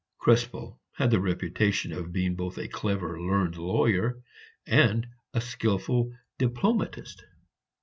[0.19, 4.19] Krespel had the reputation of being both a clever, learned lawyer
[4.65, 7.23] and a skilful diplomatist.